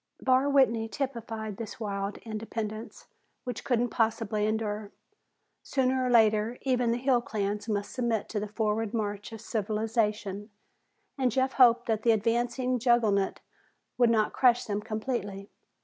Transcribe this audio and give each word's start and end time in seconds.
Barr 0.19 0.49
Whitney 0.49 0.87
typified 0.89 1.57
this 1.57 1.79
wild 1.79 2.17
independence, 2.25 3.05
which 3.43 3.63
couldn't 3.63 3.89
possibly 3.89 4.47
endure. 4.47 4.91
Sooner 5.61 6.03
or 6.03 6.09
later 6.09 6.57
even 6.63 6.89
the 6.89 6.97
hill 6.97 7.21
clans 7.21 7.69
must 7.69 7.91
submit 7.91 8.27
to 8.29 8.39
the 8.39 8.47
forward 8.47 8.95
march 8.95 9.31
of 9.31 9.41
civilization 9.41 10.49
and 11.19 11.31
Jeff 11.31 11.53
hoped 11.53 11.85
that 11.85 12.01
the 12.01 12.13
advancing 12.13 12.79
juggernaut 12.79 13.41
would 13.99 14.09
not 14.09 14.33
crush 14.33 14.65
them 14.65 14.81
completely. 14.81 15.51